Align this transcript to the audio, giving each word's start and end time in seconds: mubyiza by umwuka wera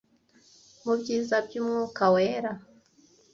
mubyiza 0.83 1.35
by 1.45 1.53
umwuka 1.61 2.03
wera 2.13 2.51